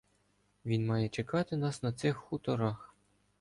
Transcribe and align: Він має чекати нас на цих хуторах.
Він 0.65 0.85
має 0.85 1.09
чекати 1.09 1.55
нас 1.57 1.83
на 1.83 1.91
цих 1.93 2.17
хуторах. 2.17 2.95